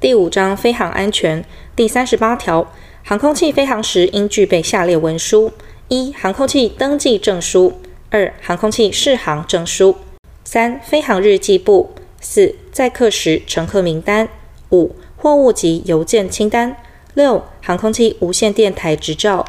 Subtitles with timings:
[0.00, 5.50] 第五章飞航安全第三十八条，航空器飞航时应具备下列文书：
[5.88, 7.72] 一、航空器登记证书；
[8.10, 9.96] 二、航空器适航证书；
[10.44, 11.88] 三、飞航日记簿；
[12.20, 14.28] 四、载客时乘客名单；
[14.70, 16.76] 五、货物及邮件清单；
[17.14, 19.44] 六、航空器无线电台执照。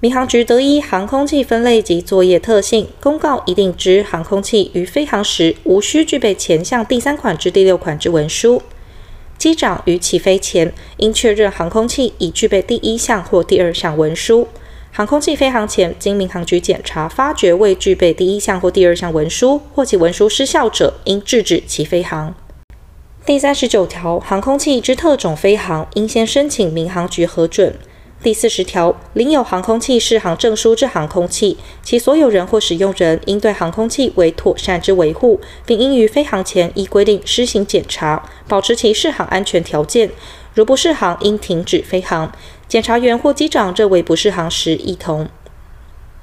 [0.00, 8.60] 民航局得依航空器分类及作业特性，公告一定之航空器于飞航时无需具备前项第三款至第六款之文书。
[9.40, 14.46] 机长于起飞前应确认航空器已具备第一项或第二项文书。
[14.92, 22.34] 航空器飞航前经民航局检查发觉未具备第一项或第二项文书，或其文书失效者，应制止其飞航。
[23.24, 27.74] 第三十九条，航空器之特种飞航应先申请民航局核准。
[28.22, 40.10] 第四十条，领有航空器适航证书之航空器，其所有人或使用人应对航空器为妥善之维护，并应于飞航前依规定施行检查，保持其适航安全条件。
[40.52, 42.30] 如不适航，应停止飞航。
[42.68, 45.26] 检查员或机长认为不适航时，一同。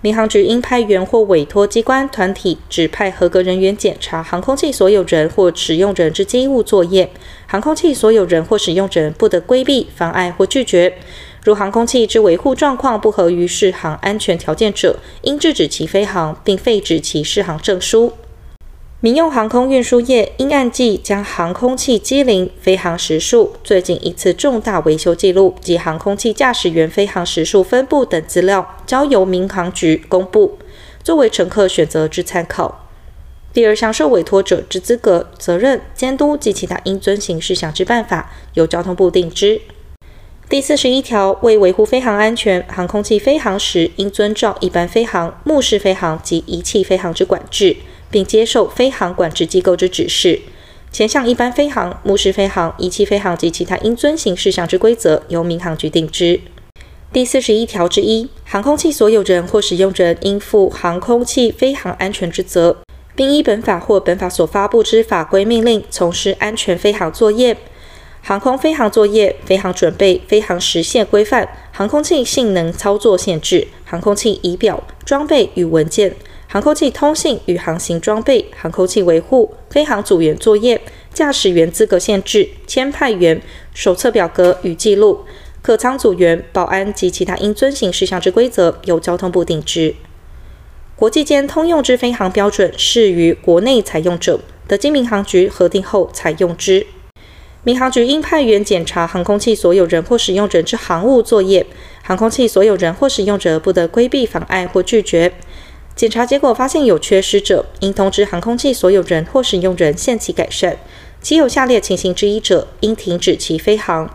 [0.00, 7.08] 民航局应派员或委托机关团体指派合格人员检查航空器所有人或使用人之机务作业。
[7.46, 10.98] 航空器所有人或使用人不得规避、妨碍或拒绝。
[11.44, 18.14] 如航空器之维护状况不合于适航安全条件者，应制止其飞航，并废止其适航证书。
[19.00, 30.58] 民用航空运输业应按季将航空器机龄、飞航时数、最近一次重大维修记录及航空器驾驶员飞航时数分布等资料，交由民航局公布，
[31.02, 32.88] 作为乘客选择之参考。
[33.52, 39.60] 第二项受委托者之资格、责任、监督及其他应遵行事项之办法，由交通部定之。
[40.46, 47.74] 第四十一条，为维护飞航安全，航空器飞航时应遵照一般飞航、目视飞航及仪器飞航之管制，
[48.10, 50.42] 并接受飞航管制机构之指示。
[50.92, 56.38] 前项一般飞航、目视飞航、仪器飞航及其他应遵行事项之规则，由民航局定之。
[57.10, 62.76] 第四十一条之一，航空器所有人或使用人应负航空器飞航安全之责，
[63.16, 67.56] 并依本法或本法所发布之法规命令，从事安全飞航作业。
[68.26, 76.16] 航空飞航作业、飞航准备、飞航时限规范、航空器性能操作限制、航空器仪表、装备与文件、
[76.48, 80.80] 航空器通信与航行装备、航空器维护、飞航组员作业、
[81.12, 83.38] 驾驶员资格限制、签派员、
[83.74, 85.26] 手册表格与记录、
[85.60, 89.94] 客舱组员、保安及其他应遵行事项之规则，由交通部定之。
[90.96, 96.86] 国际间通用之飞航标准适于国内采用者，得经民航局核定后采用之。
[97.64, 101.66] 民航局应派员检查航空器所有人或使用人之航务作业，
[102.02, 105.32] 航空器所有人或使用者不得规避、妨碍或拒绝。
[105.96, 110.76] 检查结果发现有缺失者，应通知航空器所有人或使用人限期改善。
[111.22, 114.14] 其有下列情形之一者，应停止其飞航：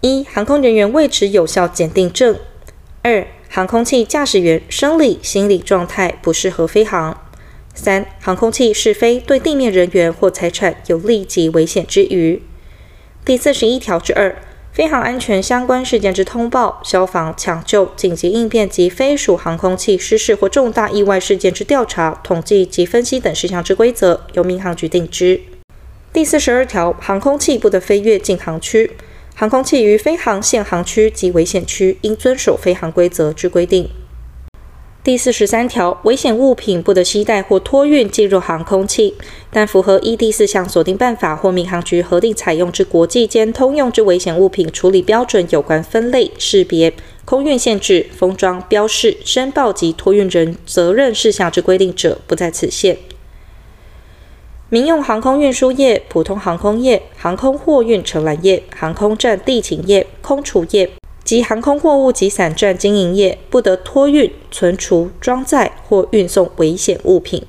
[0.00, 2.36] 一、航空人员未持有效检定证；
[3.02, 7.12] 二、航空器驾驶员生理、心理状态不适合飞航；
[7.74, 12.40] 三、航空器试飞对地面人员或财产有立即危险之余。
[13.22, 14.34] 第四十一条之二，
[14.72, 25.40] 飞航安全相关事件之通报、消防、抢救、紧急应变及非属航空器失事或重大意外事件之调查、统计及分析等事项之规则，由民航局定之。
[26.12, 28.90] 第四十二条，航空器不得飞越禁航区，
[29.36, 33.88] 航空器于飞航限航区及危险区，应遵守飞航规则之规定。
[35.02, 39.14] 第四十三条，危险物品不得携带或托运进入航空器，
[39.50, 46.92] 但符合依第四项所定办法或民航局核定采用之国际间通用之危险物品处理标准有关分类、识别、
[47.24, 52.98] 空运限制、封装、标示、申报及托运人责任事项之规定者，不在此限。
[54.68, 60.90] 民用航空运输业、普通航空业、航空货运承揽业、航空站地勤业、空厨业。
[61.30, 67.46] 及航空货物及散站经营业不得托运、存储、装载或运送危险物品，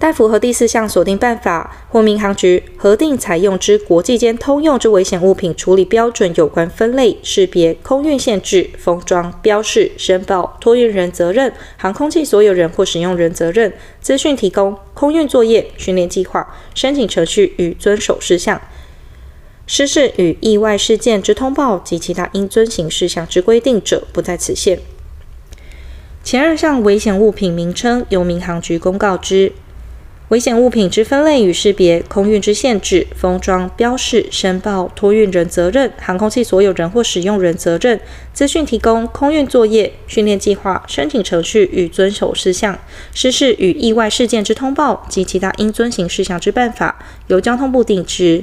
[0.00, 18.60] 但符合第四项所定办法或民航局核定采用之国际间通用之危险物品处理标准有关分类、识别、空运限制、封装、标示、申报、托运人责任、航空器所有人或使用人责任、资讯提供、空运作业、训练计划、申请程序与遵守事项。
[19.72, 24.80] 失事与意外事件之通报及其他应遵行事项之规定者，不在此限。
[26.24, 29.52] 前二项危险物品名称由民航局公告之。
[30.30, 38.00] 危险物品之分类与识别、空运之限制、封装、标示、申报、托运人责任、航空器所有人或使用人责任、
[38.32, 42.76] 资讯提供、空运作业、训练计划、申请程序与遵守事项、
[43.14, 48.42] 失事与意外事件之通报及其他应遵行事项之办法，由交通部定之。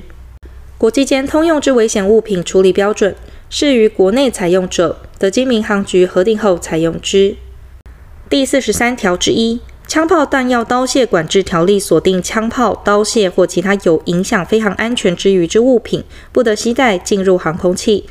[0.77, 3.15] 国际间通用之危险物品处理标准，
[3.49, 7.35] 适于国内采用者，得经民航局核定后采用之。
[8.29, 18.05] 第四十三条之一，枪炮弹药刀械管制条例所定枪炮、刀械或其他有影响飞航安全之余之物品，不得携带进入航空器。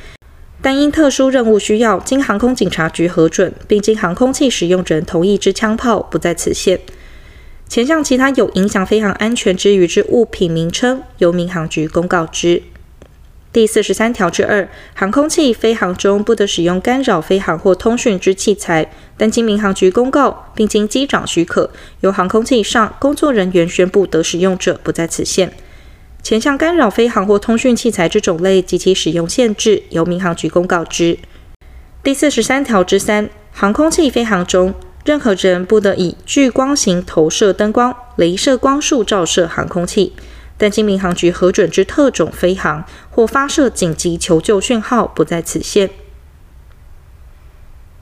[0.60, 6.80] 但因特殊任务需要，经航空警察局核准，并经航空器使用人同意之枪炮，不在此限。
[7.68, 12.62] 前项其他有影响飞航安全之余之物品名称，由民航局公告之。
[13.52, 21.70] 第四十三条之二，航空器飞航中不得使用干扰飞航或通讯之器材，但经民航局公告，并经机长许可，
[22.00, 25.52] 由航空器上工作人员宣布得使用者，不在此限。
[26.22, 31.18] 前项干扰飞航或通讯器材之种类及其使用限制，由民航局公告之。
[32.02, 34.74] 第四十三条之三，航空器飞航中，
[35.06, 40.12] 任何人不得以聚光型投射灯光、镭射光束照射航空器，
[40.58, 45.88] 但经民航局核准之特种飞航或发射紧急求救讯号，不在此限。